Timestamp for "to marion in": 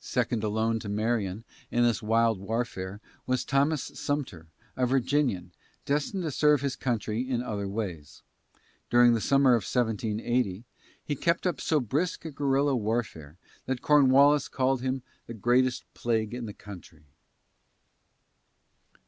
0.80-1.84